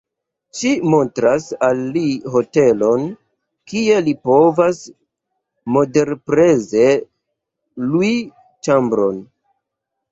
Ŝi 0.59 0.69
montras 0.93 1.49
al 1.67 1.81
li 1.97 2.05
hotelon 2.37 3.05
kie 3.73 3.99
li 4.09 4.17
povas 4.31 4.81
moderpreze 5.77 6.89
lui 7.93 8.13
ĉambron. 8.67 9.27